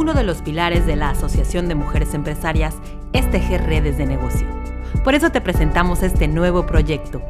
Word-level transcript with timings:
uno 0.00 0.14
de 0.14 0.22
los 0.24 0.40
pilares 0.40 0.86
de 0.86 0.96
la 0.96 1.10
Asociación 1.10 1.68
de 1.68 1.74
Mujeres 1.74 2.14
Empresarias 2.14 2.74
es 3.12 3.30
tejer 3.30 3.66
redes 3.66 3.98
de 3.98 4.06
negocio. 4.06 4.46
Por 5.04 5.14
eso 5.14 5.28
te 5.30 5.42
presentamos 5.42 6.02
este 6.02 6.26
nuevo 6.26 6.64
proyecto, 6.64 7.20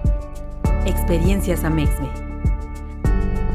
Experiencias 0.87 1.65
Amexme. 1.65 2.09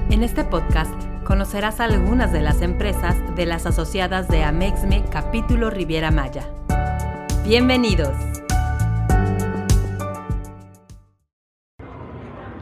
En 0.10 0.22
este 0.22 0.44
podcast 0.44 0.92
conocerás 1.24 1.80
algunas 1.80 2.34
de 2.34 2.42
las 2.42 2.62
empresas 2.62 3.16
de 3.38 3.46
las 3.46 3.66
asociadas 3.66 4.28
de 4.28 4.44
Amexme 4.44 5.06
Capítulo 5.10 5.70
Riviera 5.70 6.12
Maya. 6.12 6.44
Bienvenidos. 7.46 8.12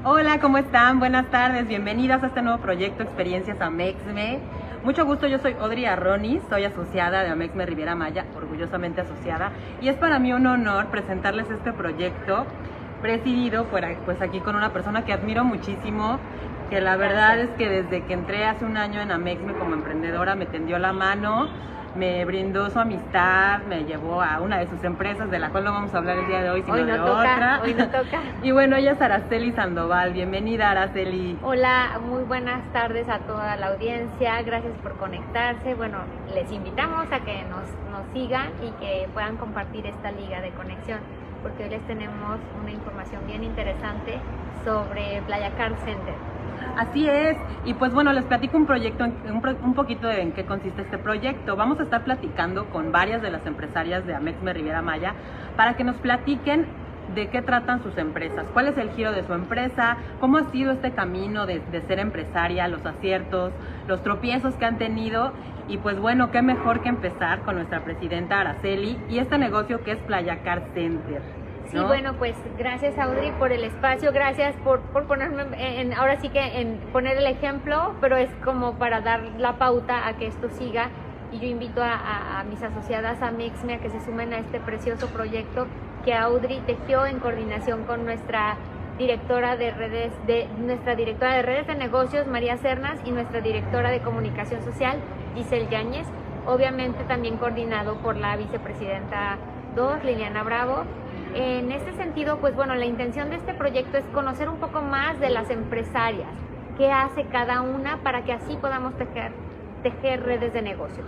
Hola, 0.03 0.39
¿cómo 0.39 0.59
están? 0.59 0.99
Buenas 0.99 1.31
tardes, 1.31 1.67
bienvenidas 1.67 2.21
a 2.21 2.27
este 2.27 2.43
nuevo 2.43 2.61
proyecto 2.61 3.01
Experiencias 3.01 3.59
Amexme. 3.59 4.39
Mucho 4.83 5.05
gusto, 5.05 5.27
yo 5.27 5.39
soy 5.39 5.55
Audrey 5.61 5.85
Arronis, 5.85 6.41
soy 6.49 6.65
asociada 6.65 7.23
de 7.23 7.29
Amexme 7.29 7.65
Riviera 7.65 7.95
Maya, 7.95 8.25
orgullosamente 8.35 8.99
asociada, 8.99 9.53
y 9.79 9.87
es 9.87 9.95
para 9.95 10.19
mí 10.19 10.33
un 10.33 10.45
honor 10.45 10.87
presentarles 10.87 11.49
este 11.49 11.71
proyecto 11.71 12.45
presidido 13.01 13.63
por, 13.67 13.81
pues 14.03 14.21
aquí 14.21 14.41
con 14.41 14.57
una 14.57 14.73
persona 14.73 15.05
que 15.05 15.13
admiro 15.13 15.45
muchísimo, 15.45 16.19
que 16.69 16.81
la 16.81 16.97
verdad 16.97 17.39
es 17.39 17.49
que 17.51 17.69
desde 17.69 18.03
que 18.03 18.13
entré 18.13 18.43
hace 18.45 18.65
un 18.65 18.75
año 18.75 18.99
en 18.99 19.11
Amexme 19.11 19.53
como 19.53 19.73
emprendedora 19.73 20.35
me 20.35 20.47
tendió 20.47 20.77
la 20.79 20.91
mano, 20.91 21.47
me 21.95 22.25
brindó 22.25 22.69
su 22.69 22.79
amistad, 22.79 23.61
me 23.69 23.83
llevó 23.83 24.21
a 24.21 24.39
una 24.39 24.57
de 24.59 24.67
sus 24.67 24.83
empresas, 24.83 25.29
de 25.29 25.39
la 25.39 25.49
cual 25.49 25.63
no 25.65 25.71
vamos 25.71 25.93
a 25.93 25.97
hablar 25.99 26.17
el 26.17 26.27
día 26.27 26.41
de 26.41 26.49
hoy, 26.49 26.63
sino 26.63 26.75
hoy 26.75 26.83
no 26.83 26.93
de 26.93 26.97
toca, 26.97 27.11
otra. 27.11 27.61
Hoy 27.63 27.73
no 27.73 27.87
toca. 27.87 28.21
y 28.43 28.51
bueno, 28.51 28.75
ella 28.75 28.91
es 28.93 29.01
Araceli 29.01 29.51
Sandoval. 29.51 30.13
Bienvenida, 30.13 30.71
Araceli. 30.71 31.37
Hola, 31.43 31.99
muy 32.05 32.23
buenas 32.23 32.61
tardes 32.73 33.07
a 33.09 33.19
toda 33.19 33.55
la 33.57 33.67
audiencia. 33.67 34.41
Gracias 34.41 34.73
por 34.81 34.97
conectarse. 34.97 35.75
Bueno, 35.75 35.99
les 36.33 36.51
invitamos 36.51 37.11
a 37.11 37.19
que 37.19 37.43
nos, 37.43 37.67
nos 37.91 38.11
sigan 38.13 38.49
y 38.61 38.71
que 38.83 39.07
puedan 39.13 39.37
compartir 39.37 39.85
esta 39.85 40.11
liga 40.11 40.41
de 40.41 40.49
conexión, 40.51 40.99
porque 41.41 41.63
hoy 41.63 41.69
les 41.69 41.85
tenemos 41.85 42.39
una 42.61 42.71
información 42.71 43.21
bien 43.27 43.43
interesante 43.43 44.19
sobre 44.63 45.21
Playa 45.27 45.51
Car 45.57 45.73
Center. 45.85 46.15
Así 46.77 47.07
es, 47.07 47.37
y 47.65 47.73
pues 47.75 47.93
bueno, 47.93 48.13
les 48.13 48.25
platico 48.25 48.57
un 48.57 48.65
proyecto, 48.65 49.03
un, 49.03 49.57
un 49.63 49.73
poquito 49.73 50.07
de 50.07 50.21
en 50.21 50.31
qué 50.31 50.43
consiste 50.45 50.81
este 50.81 50.97
proyecto. 50.97 51.55
Vamos 51.55 51.79
a 51.79 51.83
estar 51.83 52.03
platicando 52.03 52.65
con 52.65 52.91
varias 52.91 53.21
de 53.21 53.29
las 53.29 53.45
empresarias 53.45 54.05
de 54.07 54.15
Amexme 54.15 54.53
Riviera 54.53 54.81
Maya 54.81 55.13
para 55.55 55.75
que 55.75 55.83
nos 55.83 55.95
platiquen 55.97 56.65
de 57.15 57.27
qué 57.27 57.41
tratan 57.41 57.83
sus 57.83 57.97
empresas, 57.97 58.45
cuál 58.53 58.69
es 58.69 58.77
el 58.77 58.89
giro 58.91 59.11
de 59.11 59.23
su 59.23 59.33
empresa, 59.33 59.97
cómo 60.19 60.37
ha 60.37 60.51
sido 60.51 60.71
este 60.71 60.91
camino 60.91 61.45
de, 61.45 61.59
de 61.71 61.81
ser 61.81 61.99
empresaria, 61.99 62.67
los 62.67 62.85
aciertos, 62.85 63.51
los 63.87 64.01
tropiezos 64.01 64.55
que 64.55 64.65
han 64.65 64.77
tenido. 64.77 65.31
Y 65.67 65.77
pues 65.77 65.99
bueno, 65.99 66.31
qué 66.31 66.41
mejor 66.41 66.81
que 66.81 66.89
empezar 66.89 67.41
con 67.41 67.55
nuestra 67.55 67.83
presidenta 67.83 68.39
Araceli 68.39 68.97
y 69.09 69.19
este 69.19 69.37
negocio 69.37 69.83
que 69.83 69.91
es 69.91 69.99
Playa 69.99 70.41
Car 70.43 70.63
Center. 70.73 71.21
Sí, 71.69 71.77
¿no? 71.77 71.87
bueno, 71.87 72.13
pues 72.19 72.35
gracias 72.57 72.97
Audrey 72.99 73.31
por 73.39 73.51
el 73.51 73.63
espacio, 73.63 74.11
gracias 74.11 74.55
por, 74.57 74.79
por 74.81 75.05
ponerme, 75.05 75.43
en, 75.81 75.93
ahora 75.93 76.19
sí 76.19 76.29
que 76.29 76.59
en 76.61 76.77
poner 76.91 77.17
el 77.17 77.25
ejemplo, 77.25 77.95
pero 78.01 78.17
es 78.17 78.29
como 78.43 78.73
para 78.75 79.01
dar 79.01 79.21
la 79.39 79.53
pauta 79.57 80.07
a 80.07 80.13
que 80.17 80.27
esto 80.27 80.49
siga. 80.49 80.89
Y 81.31 81.39
yo 81.39 81.47
invito 81.47 81.81
a, 81.81 81.93
a- 81.93 82.39
a 82.41 82.43
mis 82.43 82.61
asociadas 82.61 83.21
a 83.23 83.31
Mixme 83.31 83.73
a 83.75 83.77
que 83.79 83.89
se 83.89 83.99
sumen 84.01 84.33
a 84.33 84.37
este 84.37 84.59
precioso 84.59 85.07
proyecto 85.07 85.65
que 86.05 86.13
Audrey 86.13 86.61
tejió 86.67 87.07
en 87.07 87.19
coordinación 87.19 87.85
con 87.85 88.05
nuestra 88.05 88.55
directora 88.99 89.55
de 89.55 89.71
redes 89.71 90.11
de 90.27 90.47
nuestra 90.59 90.93
directora 90.95 91.33
de 91.33 91.41
redes 91.41 91.65
de 91.65 91.73
negocios 91.73 92.27
María 92.27 92.57
Cernas 92.57 92.99
y 93.03 93.09
nuestra 93.11 93.41
directora 93.41 93.89
de 93.89 94.01
comunicación 94.01 94.61
social 94.61 94.97
Giselle 95.33 95.67
Yáñez, 95.71 96.05
obviamente 96.45 97.03
también 97.05 97.37
coordinado 97.37 97.95
por 97.95 98.15
la 98.15 98.35
vicepresidenta 98.37 99.37
2 99.75 100.03
Liliana 100.03 100.43
Bravo 100.43 100.83
en 101.35 101.71
este 101.71 101.93
sentido, 101.93 102.37
pues 102.37 102.55
bueno, 102.55 102.75
la 102.75 102.85
intención 102.85 103.29
de 103.29 103.37
este 103.37 103.53
proyecto 103.53 103.97
es 103.97 104.05
conocer 104.13 104.49
un 104.49 104.57
poco 104.57 104.81
más 104.81 105.19
de 105.19 105.29
las 105.29 105.49
empresarias, 105.49 106.29
qué 106.77 106.91
hace 106.91 107.25
cada 107.25 107.61
una 107.61 107.97
para 108.03 108.23
que 108.23 108.33
así 108.33 108.55
podamos 108.57 108.93
tejer, 108.97 109.31
redes 110.23 110.53
de 110.53 110.61
negocio. 110.61 111.03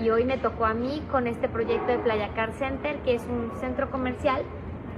Y, 0.00 0.10
hoy 0.10 0.24
me 0.24 0.38
tocó 0.38 0.64
a 0.64 0.74
mí 0.74 1.02
con 1.10 1.26
este 1.28 1.48
proyecto 1.48 1.86
de 1.92 1.98
Playa 1.98 2.30
Car 2.34 2.52
Center, 2.54 2.96
que 3.04 3.14
es 3.14 3.22
un 3.28 3.52
centro 3.60 3.90
comercial 3.90 4.42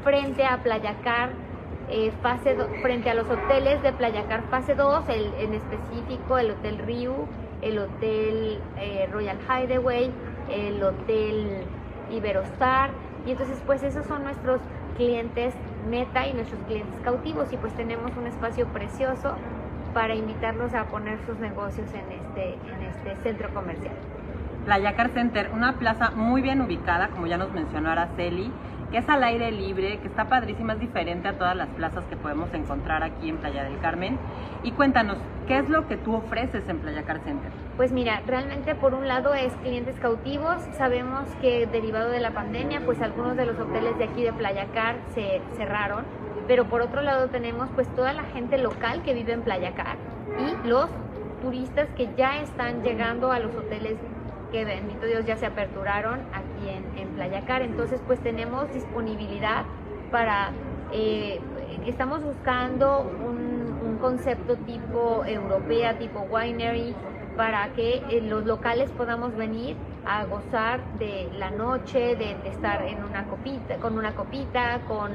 frente 0.03 0.45
a 0.47 0.63
Playa 0.63 0.95
Car, 1.05 1.31
eh, 1.91 2.13
fase 2.23 2.57
frente 2.81 3.11
a 3.11 3.15
los 3.15 3.29
hoteles 3.29 3.83
de 3.83 3.93
Playa 3.93 4.25
Car 4.27 4.43
fase 4.51 4.75
2, 4.75 5.07
el- 5.11 5.35
en 5.39 5.53
específico 5.53 6.39
el 6.39 6.53
Hotel 6.53 6.79
Riu, 6.79 7.13
el 7.61 7.79
Hotel 7.79 8.59
eh, 8.79 9.07
Royal 9.13 9.37
Hideaway, 9.49 10.11
el 10.51 10.83
Hotel 10.83 11.65
Iberostar, 12.11 12.91
y 13.27 13.33
entonces 13.33 13.59
pues 13.67 13.83
esos 13.83 14.07
son 14.07 14.25
nuestros 14.25 14.61
clientes 14.97 15.55
meta 15.89 16.27
y 16.27 16.33
nuestros 16.33 16.61
clientes 16.63 16.95
cautivos 17.03 17.53
y 17.53 17.57
pues 17.57 17.75
tenemos 17.75 18.13
un 18.17 18.27
espacio 18.27 18.67
precioso 18.69 19.35
para 19.93 20.15
invitarlos 20.15 20.75
a 20.75 20.85
poner 20.87 21.19
sus 21.27 21.39
negocios 21.39 21.89
en 21.95 22.13
este, 22.13 22.55
en 22.55 22.83
este 22.83 23.23
centro 23.23 23.53
comercial. 23.55 23.95
Playa 24.65 24.97
Car 24.97 25.11
Center, 25.11 25.51
una 25.53 25.75
plaza 25.75 26.11
muy 26.11 26.41
bien 26.41 26.61
ubicada, 26.61 27.09
como 27.09 27.27
ya 27.27 27.37
nos 27.37 27.53
mencionó 27.53 27.91
Araceli, 27.91 28.51
que 28.91 28.99
es 28.99 29.09
al 29.09 29.23
aire 29.25 29.51
libre, 29.53 29.99
que 29.99 30.09
está 30.09 30.29
padrísima, 30.29 30.75
es 30.75 30.81
diferente 30.81 31.29
a 31.29 31.39
todas 31.39 31.57
las 31.57 31.69
plazas 31.69 32.05
que 32.07 32.17
podemos 32.17 32.53
encontrar 32.55 33.03
aquí 33.03 33.29
en 33.29 33.39
Playa 33.39 33.65
del 33.65 33.79
Carmen. 33.81 34.19
Y 34.63 34.73
cuéntanos, 34.73 35.19
¿qué 35.47 35.59
es 35.59 35.69
lo 35.69 35.87
que 35.89 35.97
tú 35.97 36.15
ofreces 36.15 36.69
en 36.69 36.79
Playa 36.79 37.03
Car 37.03 37.21
Center? 37.21 37.51
Pues 37.77 37.93
mira, 37.93 38.23
realmente 38.27 38.75
por 38.75 38.95
un 38.95 39.09
lado 39.09 39.35
es 39.35 39.53
clientes 39.63 39.99
cautivos. 40.01 40.63
Sabemos 40.77 41.29
que 41.41 41.67
derivado 41.67 42.11
de 42.11 42.21
la 42.21 42.31
pandemia, 42.31 42.83
pues 42.85 43.01
algunos 43.03 43.37
de 43.37 43.47
los 43.47 43.59
hoteles 43.59 43.99
de 43.99 44.05
aquí 44.05 44.23
de 44.23 44.33
Playa 44.33 44.67
Car 44.73 44.97
se 45.15 45.41
cerraron. 45.57 46.05
Pero 46.47 46.67
por 46.67 46.83
otro 46.83 47.03
lado 47.03 47.29
tenemos 47.29 47.69
pues 47.75 47.89
toda 47.95 48.13
la 48.13 48.25
gente 48.25 48.59
local 48.59 49.03
que 49.03 49.15
vive 49.15 49.33
en 49.33 49.43
Playa 49.43 49.75
Car 49.75 49.97
y 50.39 50.69
los 50.69 50.89
turistas 51.43 51.89
que 51.97 52.09
ya 52.17 52.41
están 52.41 52.83
llegando 52.83 53.33
a 53.33 53.39
los 53.39 53.55
hoteles 53.55 53.97
que 54.55 54.65
bendito 54.65 55.05
Dios 55.05 55.27
ya 55.27 55.37
se 55.37 55.47
aperturaron 55.47 56.21
aquí 56.33 56.69
en, 56.69 56.97
en 56.97 57.09
Playa 57.17 57.45
Car. 57.45 57.63
Entonces 57.63 58.01
pues 58.07 58.21
tenemos 58.21 58.73
disponibilidad 58.73 59.65
para... 60.13 60.53
eh, 60.93 61.41
estamos 61.87 62.23
buscando 62.23 63.01
un, 63.01 63.99
concepto 64.01 64.57
tipo 64.57 65.25
europea, 65.25 65.97
tipo 65.99 66.27
winery, 66.31 66.95
para 67.39 67.73
que 67.73 68.03
eh, 68.11 68.21
los 68.21 68.45
locales 68.45 68.91
podamos 68.91 69.35
venir 69.35 69.77
a 70.05 70.27
gozar 70.27 70.81
de 70.99 71.31
la 71.39 71.51
noche, 71.51 72.15
de, 72.15 72.37
de 72.43 72.49
estar 72.51 72.83
en 72.83 73.03
una 73.03 73.25
copita, 73.25 73.77
con 73.77 73.97
una 73.97 74.15
copita, 74.15 74.81
con 74.87 75.11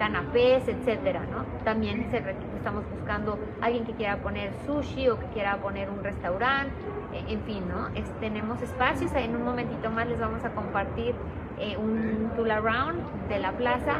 canapés, 0.00 0.66
etcétera, 0.66 1.20
¿no? 1.30 1.44
También 1.62 2.08
estamos 2.56 2.84
buscando 2.96 3.38
alguien 3.60 3.84
que 3.84 3.92
quiera 3.92 4.16
poner 4.16 4.50
sushi 4.66 5.10
o 5.10 5.20
que 5.20 5.26
quiera 5.26 5.58
poner 5.58 5.90
un 5.90 6.02
restaurante, 6.02 6.72
eh, 7.12 7.22
en 7.28 7.42
fin, 7.42 7.68
¿no? 7.68 7.88
Es- 7.94 8.10
tenemos 8.18 8.62
espacios, 8.62 9.12
en 9.14 9.36
un 9.36 9.44
momentito 9.44 9.90
más 9.90 10.06
les 10.08 10.18
vamos 10.18 10.42
a 10.42 10.50
compartir 10.54 11.14
eh, 11.62 11.76
un 11.76 12.30
tool 12.34 12.50
around 12.50 12.98
de 13.28 13.38
la 13.38 13.52
plaza, 13.52 13.96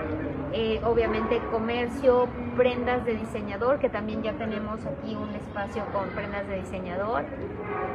eh, 0.55 0.81
obviamente 0.83 1.39
comercio, 1.51 2.27
prendas 2.57 3.05
de 3.05 3.17
diseñador, 3.17 3.79
que 3.79 3.91
también 3.91 4.23
ya 4.23 4.33
tenemos 4.33 4.81
aquí 4.87 5.15
un 5.15 5.35
espacio 5.35 5.85
con 5.93 6.09
prendas 6.15 6.49
de 6.49 6.57
diseñador. 6.61 7.25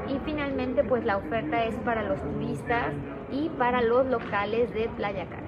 Y 0.07 0.19
finalmente, 0.23 0.83
pues 0.83 1.03
la 1.03 1.17
oferta 1.17 1.65
es 1.65 1.73
para 1.77 2.03
los 2.03 2.21
turistas 2.21 2.93
y 3.31 3.49
para 3.49 3.81
los 3.81 4.05
locales 4.05 4.71
de 4.75 4.87
Playa 4.89 5.25
Cara. 5.25 5.44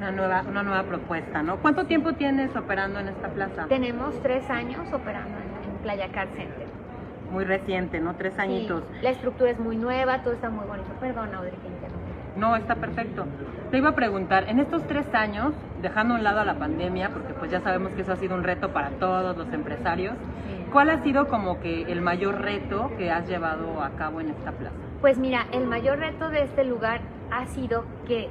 Una 0.00 0.12
nueva, 0.12 0.42
una 0.48 0.62
nueva 0.62 0.82
propuesta, 0.84 1.42
¿no? 1.42 1.58
¿Cuánto 1.58 1.84
tiempo 1.84 2.14
tienes 2.14 2.56
operando 2.56 3.00
en 3.00 3.08
esta 3.08 3.28
plaza? 3.28 3.66
Tenemos 3.68 4.18
tres 4.22 4.48
años 4.48 4.90
operando 4.94 5.36
en, 5.36 5.70
en 5.70 5.76
Playa 5.82 6.08
Car 6.10 6.28
Center. 6.28 6.66
Muy 7.30 7.44
reciente, 7.44 8.00
¿no? 8.00 8.14
Tres 8.14 8.38
añitos. 8.38 8.82
Sí, 8.92 8.98
la 9.02 9.10
estructura 9.10 9.50
es 9.50 9.60
muy 9.60 9.76
nueva, 9.76 10.22
todo 10.22 10.32
está 10.32 10.48
muy 10.48 10.66
bonito. 10.66 10.88
Perdón, 11.00 11.34
Audrey, 11.34 11.52
que 11.52 11.68
interrumpí. 11.68 12.10
No, 12.34 12.56
está 12.56 12.76
perfecto. 12.76 13.26
Te 13.70 13.76
iba 13.76 13.90
a 13.90 13.94
preguntar, 13.94 14.48
en 14.48 14.58
estos 14.58 14.86
tres 14.86 15.04
años, 15.12 15.52
dejando 15.82 16.14
a 16.14 16.16
un 16.16 16.24
lado 16.24 16.40
a 16.40 16.44
la 16.46 16.54
pandemia, 16.54 17.10
porque 17.10 17.34
pues 17.34 17.50
ya 17.50 17.60
sabemos 17.60 17.92
que 17.92 18.00
eso 18.00 18.12
ha 18.12 18.16
sido 18.16 18.34
un 18.34 18.42
reto 18.42 18.72
para 18.72 18.88
todos 18.92 19.36
los 19.36 19.52
empresarios, 19.52 20.14
¿cuál 20.72 20.88
ha 20.88 21.02
sido 21.02 21.28
como 21.28 21.60
que 21.60 21.82
el 21.92 22.00
mayor 22.00 22.40
reto 22.40 22.90
que 22.96 23.10
has 23.10 23.28
llevado 23.28 23.82
a 23.82 23.90
cabo 23.90 24.22
en 24.22 24.30
esta 24.30 24.52
plaza? 24.52 24.74
Pues 25.02 25.18
mira, 25.18 25.46
el 25.52 25.66
mayor 25.66 25.98
reto 25.98 26.30
de 26.30 26.44
este 26.44 26.64
lugar 26.64 27.02
ha 27.30 27.44
sido 27.46 27.84
que, 28.06 28.30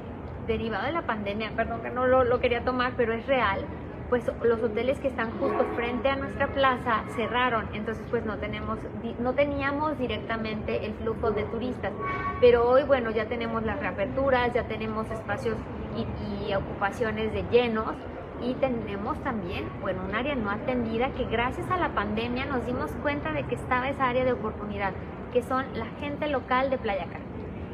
derivado 0.49 0.85
de 0.85 0.91
la 0.91 1.03
pandemia, 1.03 1.51
perdón 1.55 1.81
que 1.81 1.91
no 1.91 2.07
lo, 2.07 2.25
lo 2.25 2.39
quería 2.41 2.65
tomar, 2.65 2.93
pero 2.97 3.13
es 3.13 3.25
real, 3.27 3.63
pues 4.09 4.23
los 4.43 4.61
hoteles 4.61 4.99
que 4.99 5.07
están 5.07 5.31
justo 5.39 5.63
frente 5.75 6.09
a 6.09 6.15
nuestra 6.15 6.47
plaza 6.47 7.03
cerraron, 7.15 7.67
entonces 7.73 8.03
pues 8.09 8.25
no 8.25 8.37
tenemos, 8.37 8.79
no 9.19 9.33
teníamos 9.33 9.97
directamente 9.99 10.85
el 10.85 10.95
flujo 10.95 11.31
de 11.31 11.43
turistas, 11.43 11.93
pero 12.41 12.67
hoy 12.67 12.83
bueno 12.83 13.11
ya 13.11 13.25
tenemos 13.25 13.63
las 13.63 13.79
reaperturas, 13.79 14.51
ya 14.53 14.63
tenemos 14.63 15.09
espacios 15.11 15.55
y, 15.95 16.49
y 16.49 16.55
ocupaciones 16.55 17.31
de 17.31 17.43
llenos 17.51 17.93
y 18.41 18.53
tenemos 18.55 19.21
también, 19.23 19.65
bueno, 19.81 20.01
un 20.07 20.15
área 20.15 20.33
no 20.33 20.49
atendida 20.49 21.09
que 21.11 21.25
gracias 21.25 21.69
a 21.69 21.77
la 21.77 21.89
pandemia 21.89 22.45
nos 22.45 22.65
dimos 22.65 22.89
cuenta 23.03 23.33
de 23.33 23.43
que 23.43 23.55
estaba 23.55 23.89
esa 23.89 24.07
área 24.07 24.25
de 24.25 24.33
oportunidad, 24.33 24.93
que 25.31 25.43
son 25.43 25.65
la 25.75 25.85
gente 25.99 26.27
local 26.27 26.69
de 26.69 26.77
Playa 26.77 27.05
Car. 27.05 27.21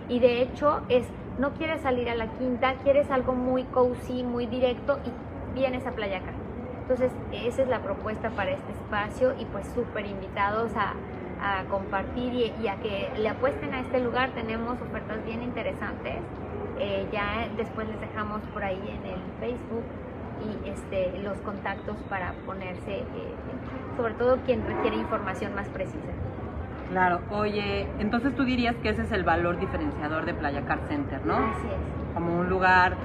Y 0.09 0.19
de 0.19 0.41
hecho 0.41 0.81
es, 0.89 1.07
no 1.37 1.51
quieres 1.53 1.81
salir 1.81 2.09
a 2.09 2.15
la 2.15 2.27
quinta, 2.27 2.75
quieres 2.83 3.09
algo 3.11 3.33
muy 3.33 3.63
cozy, 3.63 4.23
muy 4.23 4.45
directo 4.45 4.99
y 5.05 5.59
vienes 5.59 5.85
a 5.85 5.91
Playa 5.91 6.17
Acá. 6.17 6.31
Entonces 6.81 7.11
esa 7.31 7.63
es 7.63 7.67
la 7.67 7.79
propuesta 7.79 8.29
para 8.29 8.51
este 8.51 8.71
espacio 8.71 9.33
y 9.39 9.45
pues 9.45 9.65
súper 9.73 10.05
invitados 10.05 10.71
a, 10.75 10.93
compartir 11.69 12.33
y, 12.33 12.67
a 12.67 12.77
que 12.77 13.11
le 13.17 13.29
apuesten 13.29 13.73
a 13.73 13.81
este 13.81 13.99
lugar. 13.99 14.31
Tenemos 14.31 14.81
ofertas 14.81 15.23
bien 15.25 15.43
interesantes. 15.43 16.15
Eh, 16.79 17.07
ya 17.11 17.47
después 17.55 17.87
les 17.87 17.99
dejamos 17.99 18.41
por 18.53 18.63
ahí 18.63 18.79
en 18.79 19.05
el 19.11 19.19
Facebook 19.39 19.83
y 20.43 20.69
este, 20.69 21.17
los 21.19 21.37
contactos 21.41 21.97
para 22.09 22.33
ponerse, 22.45 22.99
eh, 22.99 23.05
sobre 23.95 24.13
todo 24.15 24.37
quien 24.45 24.65
requiere 24.65 24.97
información 24.97 25.53
más 25.53 25.67
precisa. 25.69 26.13
Claro, 26.89 27.21
oye, 27.31 27.87
entonces 27.99 28.35
tú 28.35 28.43
dirías 28.45 28.75
que 28.77 28.89
ese 28.89 29.01
es 29.03 29.11
el 29.11 29.23
valor 29.23 29.59
diferenciador 29.59 30.25
de 30.25 30.33
Playa 30.33 30.65
Car 30.65 30.79
Center, 30.87 31.25
¿no? 31.25 31.35
Así 31.35 31.67
es. 31.67 32.13
Como 32.13 32.39
un 32.39 32.47
lugar 32.47 32.95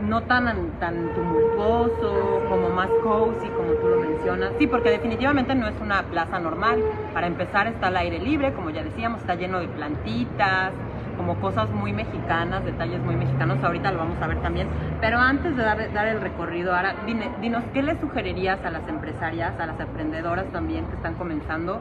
no 0.00 0.22
tan, 0.22 0.78
tan 0.78 1.14
tumultuoso, 1.14 2.42
como 2.48 2.68
más 2.70 2.90
cozy, 3.02 3.48
como 3.48 3.72
tú 3.74 3.88
lo 3.88 3.96
mencionas. 3.96 4.52
Sí, 4.58 4.66
porque 4.66 4.90
definitivamente 4.90 5.54
no 5.54 5.66
es 5.66 5.80
una 5.80 6.02
plaza 6.04 6.38
normal. 6.40 6.82
Para 7.14 7.26
empezar 7.26 7.66
está 7.66 7.88
al 7.88 7.96
aire 7.96 8.18
libre, 8.18 8.52
como 8.52 8.70
ya 8.70 8.82
decíamos, 8.82 9.20
está 9.20 9.34
lleno 9.34 9.60
de 9.60 9.68
plantitas, 9.68 10.72
como 11.16 11.36
cosas 11.40 11.70
muy 11.70 11.92
mexicanas, 11.92 12.64
detalles 12.64 13.00
muy 13.02 13.16
mexicanos. 13.16 13.62
Ahorita 13.62 13.92
lo 13.92 13.98
vamos 13.98 14.20
a 14.20 14.26
ver 14.26 14.40
también. 14.42 14.68
Pero 15.00 15.18
antes 15.18 15.56
de 15.56 15.62
dar, 15.62 15.92
dar 15.92 16.06
el 16.08 16.20
recorrido, 16.20 16.74
ahora 16.74 16.94
dinos, 17.40 17.62
¿qué 17.72 17.82
le 17.82 17.98
sugerirías 18.00 18.64
a 18.64 18.70
las 18.70 18.86
empresarias, 18.88 19.58
a 19.58 19.66
las 19.66 19.78
emprendedoras 19.80 20.46
también 20.52 20.86
que 20.86 20.96
están 20.96 21.14
comenzando? 21.14 21.80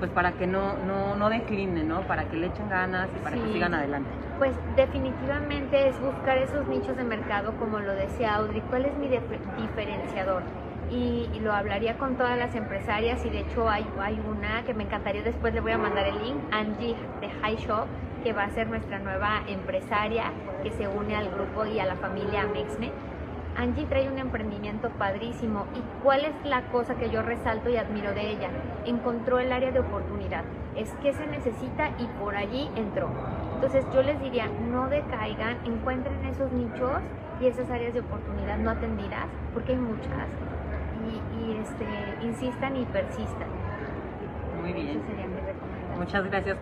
Pues 0.00 0.10
para 0.10 0.32
que 0.32 0.46
no, 0.46 0.72
no, 0.86 1.14
no 1.14 1.28
declinen, 1.28 1.86
¿no? 1.86 2.00
Para 2.00 2.24
que 2.24 2.36
le 2.36 2.46
echen 2.48 2.68
ganas 2.68 3.08
y 3.14 3.22
para 3.22 3.36
que 3.36 3.52
sigan 3.52 3.74
adelante. 3.74 4.08
Pues 4.38 4.52
definitivamente 4.74 5.88
es 5.88 6.00
buscar 6.00 6.38
esos 6.38 6.66
nichos 6.66 6.96
de 6.96 7.04
mercado, 7.04 7.52
como 7.58 7.78
lo 7.78 7.92
decía 7.92 8.34
Audrey, 8.36 8.62
¿cuál 8.70 8.86
es 8.86 8.96
mi 8.96 9.08
diferenciador? 9.08 10.42
Y, 10.90 11.28
lo 11.42 11.52
hablaría 11.52 11.96
con 11.96 12.16
todas 12.16 12.36
las 12.36 12.54
empresarias 12.54 13.24
y 13.24 13.30
de 13.30 13.40
hecho 13.40 13.68
hay, 13.68 13.86
hay 14.00 14.20
una 14.28 14.62
que 14.64 14.74
me 14.74 14.84
encantaría, 14.84 15.22
después 15.22 15.54
le 15.54 15.60
voy 15.60 15.72
a 15.72 15.78
mandar 15.78 16.06
el 16.06 16.18
link, 16.18 16.36
Angie 16.50 16.96
de 17.20 17.30
High 17.30 17.56
Shop, 17.56 17.86
que 18.24 18.32
va 18.32 18.44
a 18.44 18.50
ser 18.50 18.66
nuestra 18.66 18.98
nueva 18.98 19.42
empresaria 19.46 20.32
que 20.62 20.70
se 20.72 20.88
une 20.88 21.16
al 21.16 21.30
grupo 21.30 21.64
y 21.64 21.78
a 21.78 21.86
la 21.86 21.96
familia 21.96 22.46
Mexme 22.46 22.90
Angie 23.56 23.86
trae 23.86 24.08
un 24.08 24.18
emprendimiento 24.18 24.90
padrísimo 24.90 25.66
y 25.74 26.02
cuál 26.02 26.24
es 26.24 26.32
la 26.44 26.62
cosa 26.68 26.94
que 26.94 27.10
yo 27.10 27.22
resalto 27.22 27.68
y 27.68 27.76
admiro 27.76 28.12
de 28.12 28.30
ella. 28.30 28.48
Encontró 28.86 29.38
el 29.38 29.52
área 29.52 29.70
de 29.70 29.80
oportunidad, 29.80 30.44
es 30.76 30.90
que 31.02 31.12
se 31.12 31.26
necesita 31.26 31.90
y 31.98 32.06
por 32.20 32.36
allí 32.36 32.70
entró. 32.76 33.08
Entonces 33.54 33.84
yo 33.92 34.02
les 34.02 34.20
diría, 34.20 34.48
no 34.70 34.88
decaigan, 34.88 35.58
encuentren 35.66 36.24
esos 36.24 36.50
nichos 36.52 37.00
y 37.40 37.46
esas 37.46 37.70
áreas 37.70 37.94
de 37.94 38.00
oportunidad 38.00 38.58
no 38.58 38.70
atendidas, 38.70 39.26
porque 39.52 39.72
hay 39.72 39.78
muchas, 39.78 40.28
y, 41.08 41.52
este, 41.56 42.26
insistan 42.26 42.76
y 42.76 42.84
persistan. 42.86 43.48
Muy 44.60 44.72
bien. 44.72 45.02
sería 45.06 45.26
mi 45.26 45.40
recomendación. 45.40 45.98
Muchas 45.98 46.24
gracias. 46.30 46.58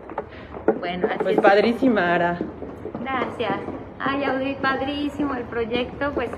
Bueno, 0.78 1.08
pues 1.22 1.40
padrísima, 1.40 2.14
Ara. 2.14 2.38
Gracias. 3.00 3.58
Ay, 3.98 4.24
Audrey, 4.24 4.56
padrísimo 4.60 5.34
el 5.34 5.44
proyecto, 5.44 6.12
pues 6.14 6.30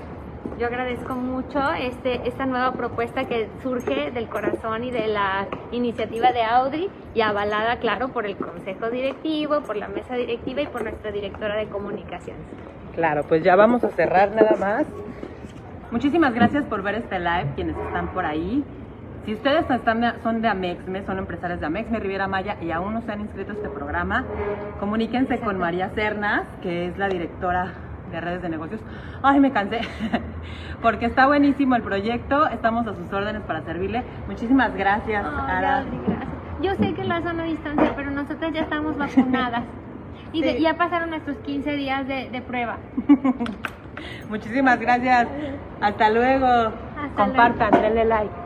yo 0.59 0.67
agradezco 0.67 1.15
mucho 1.15 1.59
este, 1.73 2.27
esta 2.27 2.45
nueva 2.45 2.73
propuesta 2.73 3.25
que 3.25 3.49
surge 3.63 4.11
del 4.11 4.27
corazón 4.27 4.83
y 4.83 4.91
de 4.91 5.07
la 5.07 5.47
iniciativa 5.71 6.31
de 6.31 6.43
Audrey 6.43 6.89
y 7.15 7.21
avalada, 7.21 7.77
claro, 7.77 8.09
por 8.09 8.25
el 8.25 8.37
consejo 8.37 8.89
directivo, 8.89 9.61
por 9.61 9.75
la 9.75 9.87
mesa 9.87 10.15
directiva 10.15 10.61
y 10.61 10.67
por 10.67 10.83
nuestra 10.83 11.11
directora 11.11 11.55
de 11.55 11.67
comunicaciones. 11.67 12.43
Claro, 12.93 13.23
pues 13.27 13.43
ya 13.43 13.55
vamos 13.55 13.83
a 13.83 13.89
cerrar 13.89 14.35
nada 14.35 14.55
más. 14.59 14.85
Muchísimas 15.91 16.33
gracias 16.33 16.63
por 16.65 16.83
ver 16.83 16.95
este 16.95 17.19
live, 17.19 17.51
quienes 17.55 17.75
están 17.77 18.09
por 18.09 18.25
ahí. 18.25 18.63
Si 19.25 19.33
ustedes 19.33 19.69
están 19.69 20.21
son 20.23 20.41
de 20.41 20.47
Amexme, 20.47 21.03
son 21.05 21.19
empresarios 21.19 21.59
de 21.59 21.65
Amexme 21.65 21.99
Riviera 21.99 22.27
Maya 22.27 22.57
y 22.61 22.71
aún 22.71 22.93
no 22.93 23.01
se 23.01 23.11
han 23.11 23.21
inscrito 23.21 23.51
a 23.51 23.55
este 23.55 23.69
programa, 23.69 24.25
comuníquense 24.79 25.39
con 25.39 25.59
María 25.59 25.89
Cernas, 25.89 26.43
que 26.61 26.87
es 26.87 26.97
la 26.97 27.07
directora 27.07 27.71
de 28.11 28.21
redes 28.21 28.41
de 28.41 28.49
negocios. 28.49 28.81
Ay, 29.21 29.39
me 29.39 29.51
cansé, 29.51 29.81
porque 30.81 31.05
está 31.05 31.27
buenísimo 31.27 31.75
el 31.75 31.83
proyecto, 31.83 32.47
estamos 32.47 32.87
a 32.87 32.95
sus 32.95 33.11
órdenes 33.11 33.41
para 33.43 33.61
servirle. 33.63 34.03
Muchísimas 34.27 34.75
gracias, 34.75 35.25
Ara. 35.25 35.85
Yo 36.61 36.75
sé 36.75 36.93
que 36.93 37.03
la 37.03 37.21
zona 37.21 37.43
distancia, 37.45 37.93
pero 37.95 38.11
nosotras 38.11 38.53
ya 38.53 38.61
estamos 38.61 38.97
vacunadas 38.97 39.63
y 40.33 40.61
ya 40.61 40.75
pasaron 40.75 41.09
nuestros 41.09 41.37
15 41.37 41.71
días 41.75 42.07
de, 42.07 42.43
prueba. 42.47 42.77
Muchísimas 44.29 44.79
gracias. 44.79 45.27
Hasta 45.81 46.09
luego. 46.09 46.73
Compartan, 47.15 47.71
denle 47.71 48.05
like. 48.05 48.40